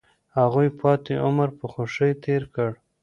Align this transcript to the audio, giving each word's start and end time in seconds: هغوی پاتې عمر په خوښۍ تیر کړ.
هغوی 0.37 0.69
پاتې 0.79 1.13
عمر 1.25 1.49
په 1.59 1.65
خوښۍ 1.71 2.11
تیر 2.23 2.43
کړ. 2.55 2.71